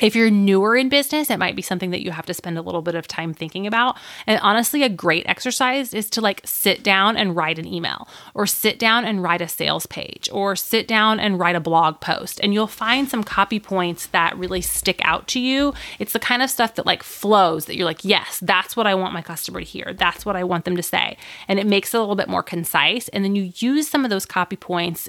If 0.00 0.14
you're 0.14 0.30
newer 0.30 0.76
in 0.76 0.88
business, 0.88 1.28
it 1.28 1.38
might 1.38 1.56
be 1.56 1.62
something 1.62 1.90
that 1.90 2.02
you 2.02 2.12
have 2.12 2.26
to 2.26 2.34
spend 2.34 2.56
a 2.56 2.62
little 2.62 2.82
bit 2.82 2.94
of 2.94 3.08
time 3.08 3.34
thinking 3.34 3.66
about. 3.66 3.96
And 4.26 4.38
honestly, 4.42 4.82
a 4.82 4.88
great 4.88 5.28
exercise 5.28 5.92
is 5.92 6.08
to 6.10 6.20
like 6.20 6.40
sit 6.44 6.84
down 6.84 7.16
and 7.16 7.34
write 7.34 7.58
an 7.58 7.66
email 7.66 8.06
or 8.34 8.46
sit 8.46 8.78
down 8.78 9.04
and 9.04 9.22
write 9.22 9.40
a 9.40 9.48
sales 9.48 9.86
page 9.86 10.28
or 10.32 10.54
sit 10.54 10.86
down 10.86 11.18
and 11.18 11.38
write 11.38 11.56
a 11.56 11.60
blog 11.60 12.00
post. 12.00 12.38
And 12.42 12.54
you'll 12.54 12.68
find 12.68 13.08
some 13.08 13.24
copy 13.24 13.58
points 13.58 14.06
that 14.06 14.38
really 14.38 14.60
stick 14.60 15.00
out 15.02 15.26
to 15.28 15.40
you. 15.40 15.74
It's 15.98 16.12
the 16.12 16.20
kind 16.20 16.42
of 16.42 16.50
stuff 16.50 16.76
that 16.76 16.86
like 16.86 17.02
flows 17.02 17.64
that 17.64 17.76
you're 17.76 17.84
like, 17.84 18.04
yes, 18.04 18.38
that's 18.40 18.76
what 18.76 18.86
I 18.86 18.94
want 18.94 19.14
my 19.14 19.22
customer 19.22 19.60
to 19.60 19.66
hear. 19.66 19.94
That's 19.94 20.24
what 20.24 20.36
I 20.36 20.44
want 20.44 20.64
them 20.64 20.76
to 20.76 20.82
say. 20.82 21.16
And 21.48 21.58
it 21.58 21.66
makes 21.66 21.92
it 21.92 21.96
a 21.96 22.00
little 22.00 22.14
bit 22.14 22.28
more 22.28 22.42
concise. 22.44 23.08
And 23.08 23.24
then 23.24 23.34
you 23.34 23.52
use 23.56 23.88
some 23.88 24.04
of 24.04 24.10
those 24.10 24.26
copy 24.26 24.56
points 24.56 25.08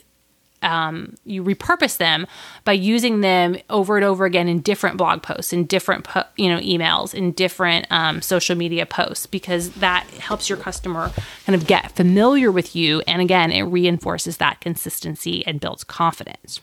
um, 0.62 1.16
you 1.26 1.44
repurpose 1.44 1.98
them 1.98 2.28
by 2.64 2.74
using 2.74 3.22
them 3.22 3.58
over 3.70 3.96
and 3.98 4.06
over 4.06 4.26
again 4.26 4.48
in 4.48 4.62
different 4.62 4.98
blog 4.98 5.22
posts, 5.22 5.54
in 5.54 5.66
different 5.66 6.04
po- 6.04 6.26
you 6.36 6.50
know 6.50 6.60
emails, 6.60 7.14
in 7.14 7.32
different 7.32 7.88
um, 7.92 8.22
social 8.22 8.56
media 8.56 8.86
posts, 8.86 9.26
because 9.26 9.72
that 9.76 10.06
helps 10.20 10.50
your 10.50 10.58
customer 10.58 11.12
kind 11.46 11.56
of 11.56 11.68
get 11.68 11.92
familiar 11.92 12.52
with 12.52 12.76
you, 12.76 13.02
and 13.08 13.22
again, 13.22 13.52
it 13.52 13.64
reinforces 13.64 14.38
that 14.38 14.62
consistency 14.62 15.46
and 15.46 15.60
builds 15.60 15.84
confidence. 15.84 16.62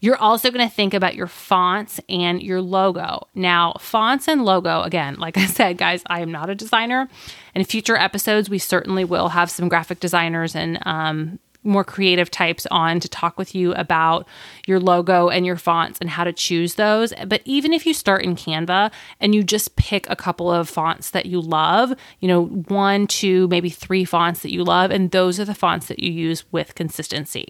You're 0.00 0.16
also 0.16 0.50
going 0.50 0.66
to 0.66 0.72
think 0.72 0.94
about 0.94 1.16
your 1.16 1.26
fonts 1.26 2.00
and 2.08 2.40
your 2.40 2.62
logo. 2.62 3.26
Now, 3.34 3.74
fonts 3.80 4.28
and 4.28 4.44
logo, 4.44 4.82
again, 4.82 5.16
like 5.16 5.36
I 5.36 5.46
said, 5.46 5.76
guys, 5.76 6.02
I 6.06 6.20
am 6.20 6.30
not 6.30 6.48
a 6.48 6.54
designer. 6.54 7.08
In 7.54 7.64
future 7.64 7.96
episodes, 7.96 8.48
we 8.48 8.58
certainly 8.58 9.04
will 9.04 9.30
have 9.30 9.50
some 9.50 9.68
graphic 9.68 9.98
designers 9.98 10.54
and 10.54 10.78
um, 10.86 11.40
more 11.68 11.84
creative 11.84 12.30
types 12.30 12.66
on 12.70 12.98
to 13.00 13.08
talk 13.08 13.38
with 13.38 13.54
you 13.54 13.72
about 13.74 14.26
your 14.66 14.80
logo 14.80 15.28
and 15.28 15.46
your 15.46 15.56
fonts 15.56 15.98
and 16.00 16.10
how 16.10 16.24
to 16.24 16.32
choose 16.32 16.74
those. 16.74 17.12
But 17.26 17.42
even 17.44 17.72
if 17.72 17.86
you 17.86 17.94
start 17.94 18.24
in 18.24 18.34
Canva 18.34 18.90
and 19.20 19.34
you 19.34 19.44
just 19.44 19.76
pick 19.76 20.08
a 20.08 20.16
couple 20.16 20.50
of 20.50 20.68
fonts 20.68 21.10
that 21.10 21.26
you 21.26 21.40
love, 21.40 21.92
you 22.20 22.28
know, 22.28 22.46
one, 22.46 23.06
two, 23.06 23.46
maybe 23.48 23.70
three 23.70 24.04
fonts 24.04 24.40
that 24.40 24.52
you 24.52 24.64
love, 24.64 24.90
and 24.90 25.10
those 25.10 25.38
are 25.38 25.44
the 25.44 25.54
fonts 25.54 25.86
that 25.86 26.00
you 26.00 26.10
use 26.10 26.44
with 26.50 26.74
consistency. 26.74 27.48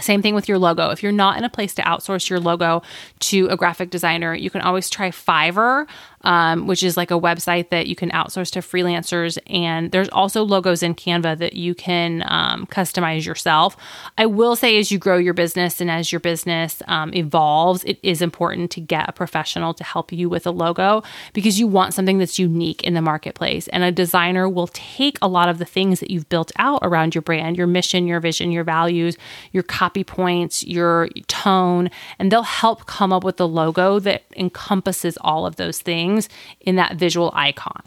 Same 0.00 0.22
thing 0.22 0.34
with 0.34 0.48
your 0.48 0.58
logo. 0.58 0.90
If 0.90 1.02
you're 1.02 1.12
not 1.12 1.38
in 1.38 1.44
a 1.44 1.50
place 1.50 1.74
to 1.74 1.82
outsource 1.82 2.28
your 2.28 2.40
logo 2.40 2.82
to 3.20 3.46
a 3.48 3.56
graphic 3.56 3.90
designer, 3.90 4.34
you 4.34 4.50
can 4.50 4.60
always 4.60 4.88
try 4.90 5.10
Fiverr 5.10 5.86
um, 6.22 6.66
which 6.66 6.82
is 6.82 6.96
like 6.96 7.10
a 7.10 7.18
website 7.18 7.70
that 7.70 7.86
you 7.86 7.96
can 7.96 8.10
outsource 8.10 8.50
to 8.52 8.60
freelancers. 8.60 9.38
And 9.46 9.90
there's 9.90 10.08
also 10.10 10.42
logos 10.42 10.82
in 10.82 10.94
Canva 10.94 11.38
that 11.38 11.54
you 11.54 11.74
can 11.74 12.22
um, 12.26 12.66
customize 12.66 13.24
yourself. 13.24 13.76
I 14.18 14.26
will 14.26 14.56
say, 14.56 14.78
as 14.78 14.90
you 14.90 14.98
grow 14.98 15.16
your 15.16 15.34
business 15.34 15.80
and 15.80 15.90
as 15.90 16.12
your 16.12 16.20
business 16.20 16.82
um, 16.88 17.14
evolves, 17.14 17.84
it 17.84 17.98
is 18.02 18.20
important 18.22 18.70
to 18.72 18.80
get 18.80 19.08
a 19.08 19.12
professional 19.12 19.74
to 19.74 19.84
help 19.84 20.12
you 20.12 20.28
with 20.28 20.46
a 20.46 20.50
logo 20.50 21.02
because 21.32 21.58
you 21.58 21.66
want 21.66 21.94
something 21.94 22.18
that's 22.18 22.38
unique 22.38 22.82
in 22.84 22.94
the 22.94 23.02
marketplace. 23.02 23.68
And 23.68 23.82
a 23.82 23.92
designer 23.92 24.48
will 24.48 24.68
take 24.68 25.18
a 25.22 25.28
lot 25.28 25.48
of 25.48 25.58
the 25.58 25.64
things 25.64 26.00
that 26.00 26.10
you've 26.10 26.28
built 26.28 26.52
out 26.58 26.80
around 26.82 27.14
your 27.14 27.22
brand, 27.22 27.56
your 27.56 27.66
mission, 27.66 28.06
your 28.06 28.20
vision, 28.20 28.52
your 28.52 28.64
values, 28.64 29.16
your 29.52 29.62
copy 29.62 29.89
points, 29.94 30.64
your 30.64 31.08
tone, 31.28 31.90
and 32.18 32.30
they'll 32.30 32.42
help 32.42 32.86
come 32.86 33.12
up 33.12 33.24
with 33.24 33.36
the 33.36 33.48
logo 33.48 33.98
that 33.98 34.24
encompasses 34.36 35.18
all 35.20 35.46
of 35.46 35.56
those 35.56 35.80
things 35.80 36.28
in 36.60 36.76
that 36.76 36.96
visual 36.96 37.30
icon. 37.34 37.82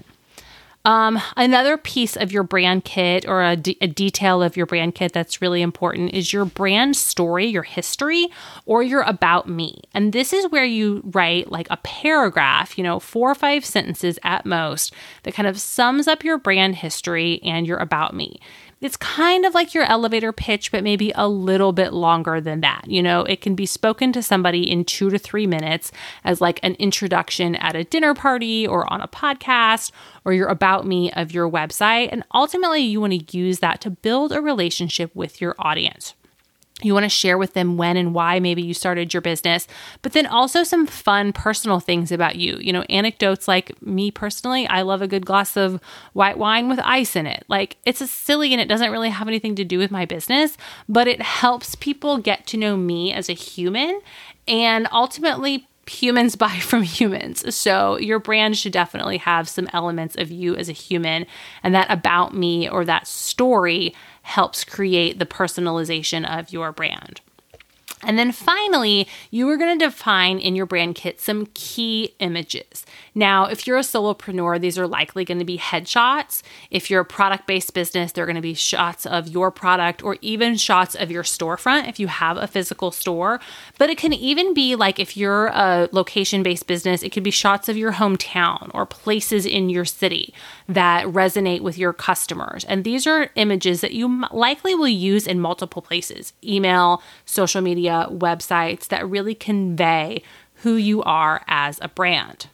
Um, 0.85 1.21
another 1.37 1.77
piece 1.77 2.17
of 2.17 2.33
your 2.33 2.43
brand 2.43 2.83
kit 2.83 3.25
or 3.25 3.41
a, 3.41 3.51
a 3.79 3.87
detail 3.87 4.43
of 4.43 4.57
your 4.57 4.65
brand 4.65 4.95
kit 4.95 5.13
that's 5.13 5.41
really 5.41 5.61
important 5.61 6.13
is 6.13 6.33
your 6.33 6.43
brand 6.43 6.97
story, 6.97 7.45
your 7.45 7.63
history, 7.63 8.27
or 8.65 8.83
your 8.83 9.01
about 9.03 9.47
me. 9.47 9.81
And 9.93 10.11
this 10.11 10.33
is 10.33 10.51
where 10.51 10.65
you 10.65 11.01
write 11.05 11.49
like 11.49 11.67
a 11.69 11.77
paragraph, 11.77 12.77
you 12.77 12.83
know, 12.83 12.99
four 12.99 13.31
or 13.31 13.35
five 13.35 13.63
sentences 13.63 14.19
at 14.23 14.45
most, 14.45 14.93
that 15.23 15.33
kind 15.33 15.47
of 15.47 15.59
sums 15.59 16.07
up 16.09 16.23
your 16.23 16.37
brand 16.37 16.75
history 16.75 17.39
and 17.43 17.65
your 17.65 17.77
about 17.77 18.13
me 18.13 18.41
it's 18.83 18.97
kind 18.97 19.45
of 19.45 19.53
like 19.53 19.73
your 19.73 19.85
elevator 19.85 20.33
pitch, 20.33 20.69
but 20.69 20.83
maybe 20.83 21.13
a 21.15 21.27
little 21.27 21.71
bit 21.71 21.93
longer 21.93 22.41
than 22.41 22.59
that. 22.61 22.83
You 22.85 23.01
know, 23.01 23.21
it 23.21 23.39
can 23.39 23.55
be 23.55 23.65
spoken 23.65 24.11
to 24.11 24.21
somebody 24.21 24.69
in 24.69 24.83
two 24.83 25.09
to 25.09 25.17
three 25.17 25.47
minutes 25.47 25.91
as 26.25 26.41
like 26.41 26.59
an 26.63 26.75
introduction 26.75 27.55
at 27.55 27.77
a 27.77 27.85
dinner 27.85 28.13
party 28.13 28.67
or 28.67 28.91
on 28.91 28.99
a 28.99 29.07
podcast 29.07 29.91
or 30.25 30.33
your 30.33 30.49
about 30.49 30.85
me 30.85 31.11
of 31.13 31.31
your 31.31 31.49
website. 31.49 32.09
And 32.11 32.25
ultimately, 32.33 32.81
you 32.81 32.99
want 32.99 33.13
to 33.13 33.37
use 33.37 33.59
that 33.59 33.79
to 33.81 33.89
build 33.89 34.33
a 34.33 34.41
relationship 34.41 35.15
with 35.15 35.39
your 35.39 35.55
audience. 35.57 36.13
You 36.83 36.93
want 36.93 37.05
to 37.05 37.09
share 37.09 37.37
with 37.37 37.53
them 37.53 37.77
when 37.77 37.97
and 37.97 38.13
why 38.13 38.39
maybe 38.39 38.61
you 38.61 38.73
started 38.73 39.13
your 39.13 39.21
business, 39.21 39.67
but 40.01 40.13
then 40.13 40.25
also 40.25 40.63
some 40.63 40.85
fun 40.85 41.33
personal 41.33 41.79
things 41.79 42.11
about 42.11 42.35
you. 42.35 42.57
You 42.59 42.73
know, 42.73 42.83
anecdotes 42.89 43.47
like 43.47 43.81
me 43.81 44.11
personally, 44.11 44.67
I 44.67 44.81
love 44.81 45.01
a 45.01 45.07
good 45.07 45.25
glass 45.25 45.57
of 45.57 45.81
white 46.13 46.37
wine 46.37 46.69
with 46.69 46.79
ice 46.79 47.15
in 47.15 47.25
it. 47.25 47.45
Like 47.47 47.77
it's 47.85 48.01
a 48.01 48.07
silly 48.07 48.53
and 48.53 48.61
it 48.61 48.67
doesn't 48.67 48.91
really 48.91 49.09
have 49.09 49.27
anything 49.27 49.55
to 49.55 49.63
do 49.63 49.77
with 49.77 49.91
my 49.91 50.05
business, 50.05 50.57
but 50.87 51.07
it 51.07 51.21
helps 51.21 51.75
people 51.75 52.17
get 52.17 52.45
to 52.47 52.57
know 52.57 52.77
me 52.77 53.13
as 53.13 53.29
a 53.29 53.33
human 53.33 54.01
and 54.47 54.87
ultimately 54.91 55.67
humans 55.87 56.35
buy 56.43 56.59
from 56.59 56.83
humans. 56.83 57.53
So 57.55 57.97
your 57.97 58.19
brand 58.19 58.57
should 58.57 58.73
definitely 58.73 59.17
have 59.17 59.49
some 59.49 59.69
elements 59.73 60.15
of 60.15 60.31
you 60.31 60.55
as 60.55 60.69
a 60.69 60.73
human 60.73 61.25
and 61.61 61.73
that 61.75 61.89
about 61.89 62.33
me 62.33 62.69
or 62.69 62.85
that 62.85 63.07
story 63.07 63.93
helps 64.23 64.63
create 64.63 65.19
the 65.19 65.25
personalization 65.25 66.27
of 66.27 66.51
your 66.51 66.71
brand. 66.71 67.21
And 68.05 68.17
then 68.17 68.31
finally, 68.31 69.07
you 69.31 69.49
are 69.49 69.57
going 69.57 69.77
to 69.77 69.85
define 69.85 70.39
in 70.39 70.55
your 70.55 70.65
brand 70.65 70.95
kit 70.95 71.19
some 71.19 71.47
key 71.53 72.15
images. 72.19 72.85
Now, 73.15 73.45
if 73.45 73.67
you're 73.67 73.77
a 73.77 73.81
solopreneur, 73.81 74.59
these 74.59 74.77
are 74.77 74.87
likely 74.87 75.25
going 75.25 75.39
to 75.39 75.45
be 75.45 75.57
headshots. 75.57 76.41
If 76.71 76.89
you're 76.89 77.01
a 77.01 77.05
product 77.05 77.47
based 77.47 77.73
business, 77.73 78.11
they're 78.11 78.25
going 78.25 78.35
to 78.35 78.41
be 78.41 78.53
shots 78.53 79.05
of 79.05 79.27
your 79.27 79.51
product 79.51 80.03
or 80.03 80.17
even 80.21 80.55
shots 80.57 80.95
of 80.95 81.11
your 81.11 81.23
storefront 81.23 81.87
if 81.87 81.99
you 81.99 82.07
have 82.07 82.37
a 82.37 82.47
physical 82.47 82.91
store. 82.91 83.39
But 83.77 83.89
it 83.89 83.97
can 83.97 84.13
even 84.13 84.53
be 84.53 84.75
like 84.75 84.99
if 84.99 85.15
you're 85.15 85.47
a 85.47 85.89
location 85.91 86.43
based 86.43 86.67
business, 86.67 87.03
it 87.03 87.11
could 87.11 87.23
be 87.23 87.31
shots 87.31 87.69
of 87.69 87.77
your 87.77 87.93
hometown 87.93 88.71
or 88.73 88.85
places 88.85 89.45
in 89.45 89.69
your 89.69 89.85
city 89.85 90.33
that 90.67 91.05
resonate 91.05 91.61
with 91.61 91.77
your 91.77 91.93
customers. 91.93 92.63
And 92.65 92.83
these 92.83 93.05
are 93.05 93.29
images 93.35 93.81
that 93.81 93.93
you 93.93 94.25
likely 94.31 94.75
will 94.75 94.87
use 94.87 95.27
in 95.27 95.39
multiple 95.39 95.81
places 95.81 96.33
email, 96.43 97.01
social 97.25 97.61
media 97.61 97.92
websites 98.09 98.87
that 98.87 99.09
really 99.09 99.35
convey 99.35 100.21
who 100.55 100.75
you 100.75 101.03
are 101.03 101.43
as 101.47 101.79
a 101.81 101.87
brand. 101.87 102.47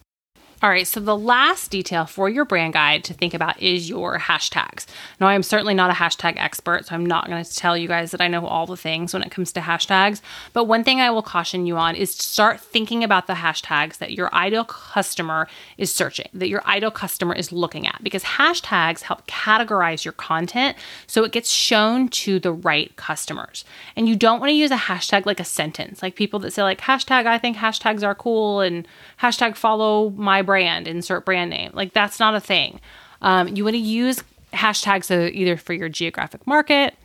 All 0.61 0.69
right, 0.69 0.85
so 0.85 0.99
the 0.99 1.15
last 1.15 1.71
detail 1.71 2.05
for 2.05 2.27
your 2.27 2.43
brand 2.43 2.73
guide 2.73 3.05
to 3.05 3.13
think 3.13 3.33
about 3.33 3.61
is 3.61 3.87
your 3.87 4.19
hashtags. 4.19 4.85
Now, 5.17 5.27
I'm 5.27 5.41
certainly 5.41 5.73
not 5.73 5.89
a 5.89 5.93
hashtag 5.93 6.33
expert, 6.35 6.85
so 6.85 6.95
I'm 6.95 7.05
not 7.05 7.27
going 7.29 7.41
to 7.41 7.55
tell 7.55 7.77
you 7.77 7.87
guys 7.87 8.11
that 8.11 8.19
I 8.19 8.27
know 8.27 8.45
all 8.45 8.65
the 8.65 8.75
things 8.75 9.13
when 9.13 9.23
it 9.23 9.31
comes 9.31 9.53
to 9.53 9.61
hashtags. 9.61 10.19
But 10.51 10.65
one 10.65 10.83
thing 10.83 10.99
I 10.99 11.11
will 11.11 11.21
caution 11.21 11.65
you 11.65 11.77
on 11.77 11.95
is 11.95 12.13
to 12.17 12.23
start 12.23 12.59
thinking 12.59 13.05
about 13.05 13.27
the 13.27 13.35
hashtags 13.35 13.99
that 13.99 14.11
your 14.11 14.35
ideal 14.35 14.65
customer 14.65 15.47
is 15.77 15.95
searching, 15.95 16.27
that 16.33 16.49
your 16.49 16.65
ideal 16.65 16.91
customer 16.91 17.33
is 17.33 17.53
looking 17.53 17.87
at, 17.87 18.03
because 18.03 18.23
hashtags 18.25 19.03
help 19.03 19.27
categorize 19.27 20.03
your 20.03 20.11
content 20.11 20.75
so 21.07 21.23
it 21.23 21.31
gets 21.31 21.49
shown 21.49 22.09
to 22.09 22.37
the 22.37 22.51
right 22.51 22.93
customers. 22.97 23.63
And 23.95 24.09
you 24.09 24.17
don't 24.17 24.41
want 24.41 24.49
to 24.49 24.55
use 24.55 24.71
a 24.71 24.75
hashtag 24.75 25.25
like 25.25 25.39
a 25.39 25.45
sentence, 25.45 26.03
like 26.03 26.15
people 26.15 26.39
that 26.39 26.51
say, 26.51 26.63
like, 26.63 26.81
hashtag, 26.81 27.27
I 27.27 27.37
think 27.37 27.55
hashtags 27.55 28.03
are 28.03 28.13
cool, 28.13 28.59
and 28.59 28.85
hashtag 29.21 29.55
follow 29.55 30.09
my 30.09 30.48
brand, 30.49 30.87
insert 30.87 31.25
brand 31.25 31.51
name. 31.51 31.69
Like 31.75 31.93
that's 31.93 32.19
not 32.19 32.33
a 32.33 32.39
thing. 32.39 32.81
Um, 33.21 33.49
you 33.49 33.63
want 33.63 33.75
to 33.75 33.79
use 33.79 34.23
hashtags 34.51 35.11
either 35.31 35.57
for 35.57 35.73
your 35.73 35.89
geographic 35.89 36.47
market, 36.47 36.95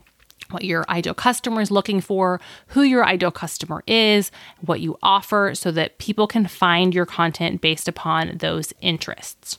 what 0.48 0.64
your 0.64 0.86
ideal 0.88 1.12
customer 1.12 1.60
is 1.60 1.70
looking 1.70 2.00
for, 2.00 2.40
who 2.68 2.80
your 2.80 3.04
ideal 3.04 3.30
customer 3.30 3.82
is, 3.86 4.30
what 4.62 4.80
you 4.80 4.96
offer, 5.02 5.54
so 5.54 5.70
that 5.72 5.98
people 5.98 6.26
can 6.26 6.46
find 6.46 6.94
your 6.94 7.04
content 7.04 7.60
based 7.60 7.86
upon 7.86 8.38
those 8.38 8.72
interests. 8.80 9.58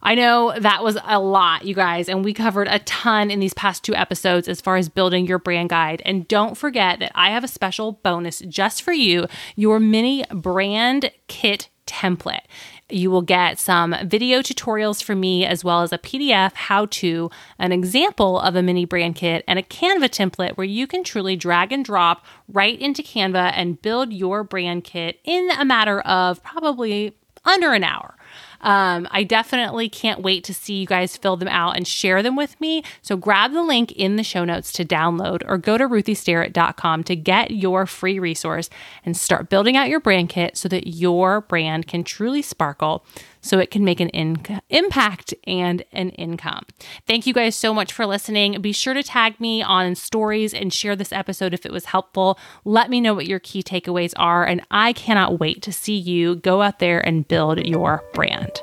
I 0.00 0.14
know 0.14 0.54
that 0.56 0.84
was 0.84 0.96
a 1.02 1.18
lot, 1.18 1.64
you 1.64 1.74
guys, 1.74 2.08
and 2.08 2.24
we 2.24 2.32
covered 2.32 2.68
a 2.68 2.78
ton 2.80 3.28
in 3.28 3.40
these 3.40 3.54
past 3.54 3.82
two 3.82 3.96
episodes 3.96 4.46
as 4.46 4.60
far 4.60 4.76
as 4.76 4.88
building 4.88 5.26
your 5.26 5.40
brand 5.40 5.70
guide. 5.70 6.00
And 6.04 6.28
don't 6.28 6.56
forget 6.56 7.00
that 7.00 7.10
I 7.16 7.30
have 7.30 7.42
a 7.42 7.48
special 7.48 7.92
bonus 8.04 8.38
just 8.40 8.82
for 8.82 8.92
you 8.92 9.26
your 9.56 9.80
mini 9.80 10.24
brand 10.30 11.10
kit 11.26 11.70
template. 11.86 12.42
You 12.90 13.10
will 13.10 13.22
get 13.22 13.58
some 13.58 13.94
video 14.04 14.40
tutorials 14.40 15.02
from 15.02 15.20
me 15.20 15.46
as 15.46 15.64
well 15.64 15.82
as 15.82 15.92
a 15.92 15.98
PDF 15.98 16.52
how 16.54 16.86
to, 16.86 17.30
an 17.58 17.72
example 17.72 18.38
of 18.38 18.56
a 18.56 18.62
mini 18.62 18.84
brand 18.84 19.14
kit, 19.16 19.44
and 19.48 19.58
a 19.58 19.62
Canva 19.62 20.10
template 20.10 20.56
where 20.56 20.66
you 20.66 20.86
can 20.86 21.02
truly 21.02 21.36
drag 21.36 21.72
and 21.72 21.84
drop 21.84 22.24
right 22.48 22.78
into 22.78 23.02
Canva 23.02 23.52
and 23.54 23.80
build 23.80 24.12
your 24.12 24.44
brand 24.44 24.84
kit 24.84 25.18
in 25.24 25.50
a 25.58 25.64
matter 25.64 26.00
of 26.00 26.42
probably 26.42 27.14
under 27.44 27.72
an 27.72 27.84
hour. 27.84 28.16
Um, 28.64 29.06
I 29.10 29.22
definitely 29.22 29.88
can't 29.88 30.22
wait 30.22 30.42
to 30.44 30.54
see 30.54 30.74
you 30.74 30.86
guys 30.86 31.16
fill 31.16 31.36
them 31.36 31.48
out 31.48 31.76
and 31.76 31.86
share 31.86 32.22
them 32.22 32.34
with 32.34 32.60
me. 32.60 32.82
So 33.02 33.16
grab 33.16 33.52
the 33.52 33.62
link 33.62 33.92
in 33.92 34.16
the 34.16 34.24
show 34.24 34.44
notes 34.44 34.72
to 34.72 34.84
download 34.84 35.42
or 35.46 35.58
go 35.58 35.78
to 35.78 35.86
ruthiesterrett.com 35.86 37.04
to 37.04 37.14
get 37.14 37.50
your 37.52 37.86
free 37.86 38.18
resource 38.18 38.70
and 39.04 39.16
start 39.16 39.50
building 39.50 39.76
out 39.76 39.88
your 39.88 40.00
brand 40.00 40.30
kit 40.30 40.56
so 40.56 40.68
that 40.70 40.88
your 40.88 41.42
brand 41.42 41.86
can 41.86 42.02
truly 42.02 42.42
sparkle 42.42 43.04
so 43.44 43.58
it 43.58 43.70
can 43.70 43.84
make 43.84 44.00
an 44.00 44.08
in- 44.08 44.60
impact 44.70 45.34
and 45.46 45.84
an 45.92 46.08
income. 46.10 46.64
Thank 47.06 47.26
you 47.26 47.34
guys 47.34 47.54
so 47.54 47.74
much 47.74 47.92
for 47.92 48.06
listening. 48.06 48.60
Be 48.62 48.72
sure 48.72 48.94
to 48.94 49.02
tag 49.02 49.38
me 49.38 49.62
on 49.62 49.94
stories 49.94 50.54
and 50.54 50.72
share 50.72 50.96
this 50.96 51.12
episode 51.12 51.52
if 51.52 51.66
it 51.66 51.72
was 51.72 51.84
helpful. 51.86 52.38
Let 52.64 52.88
me 52.88 53.00
know 53.00 53.12
what 53.12 53.26
your 53.26 53.38
key 53.38 53.62
takeaways 53.62 54.14
are, 54.16 54.46
and 54.46 54.62
I 54.70 54.94
cannot 54.94 55.38
wait 55.38 55.60
to 55.62 55.72
see 55.72 55.96
you 55.96 56.36
go 56.36 56.62
out 56.62 56.78
there 56.78 57.06
and 57.06 57.28
build 57.28 57.64
your 57.66 58.02
brand. 58.14 58.62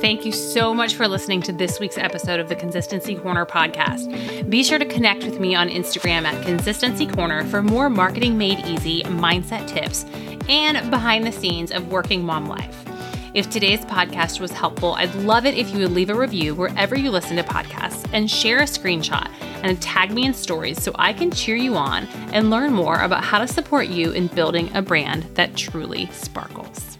Thank 0.00 0.26
you 0.26 0.32
so 0.32 0.74
much 0.74 0.94
for 0.94 1.06
listening 1.06 1.40
to 1.42 1.52
this 1.52 1.80
week's 1.80 1.96
episode 1.96 2.40
of 2.40 2.48
the 2.48 2.56
Consistency 2.56 3.14
Corner 3.14 3.46
podcast. 3.46 4.50
Be 4.50 4.62
sure 4.62 4.78
to 4.78 4.84
connect 4.84 5.24
with 5.24 5.40
me 5.40 5.54
on 5.54 5.68
Instagram 5.68 6.24
at 6.24 6.44
Consistency 6.44 7.06
Corner 7.06 7.44
for 7.44 7.62
more 7.62 7.88
marketing 7.88 8.36
made 8.36 8.58
easy 8.66 9.02
mindset 9.04 9.66
tips 9.66 10.04
and 10.48 10.90
behind 10.90 11.26
the 11.26 11.32
scenes 11.32 11.70
of 11.70 11.90
working 11.90 12.24
mom 12.24 12.46
life. 12.46 12.93
If 13.34 13.50
today's 13.50 13.80
podcast 13.80 14.38
was 14.38 14.52
helpful, 14.52 14.94
I'd 14.94 15.12
love 15.16 15.44
it 15.44 15.58
if 15.58 15.72
you 15.72 15.80
would 15.80 15.90
leave 15.90 16.08
a 16.08 16.14
review 16.14 16.54
wherever 16.54 16.96
you 16.96 17.10
listen 17.10 17.36
to 17.36 17.42
podcasts 17.42 18.08
and 18.12 18.30
share 18.30 18.60
a 18.60 18.62
screenshot 18.62 19.28
and 19.64 19.82
tag 19.82 20.12
me 20.12 20.24
in 20.24 20.32
stories 20.32 20.80
so 20.80 20.92
I 20.94 21.12
can 21.12 21.32
cheer 21.32 21.56
you 21.56 21.74
on 21.74 22.06
and 22.32 22.48
learn 22.48 22.72
more 22.72 23.00
about 23.00 23.24
how 23.24 23.40
to 23.40 23.48
support 23.48 23.88
you 23.88 24.12
in 24.12 24.28
building 24.28 24.70
a 24.76 24.82
brand 24.82 25.24
that 25.34 25.56
truly 25.56 26.06
sparkles. 26.12 26.93